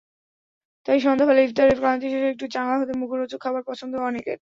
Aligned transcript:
তাই 0.85 0.99
সন্ধ্যাবেলার 0.99 1.45
ইফতারে 1.47 1.73
ক্লান্তি 1.79 2.07
শেষে 2.13 2.31
একটু 2.33 2.45
চাঙা 2.55 2.75
হতে 2.79 2.93
মুখরোচক 3.01 3.39
খাবার 3.45 3.63
পছন্দ 3.69 3.93
অনেকের। 4.09 4.37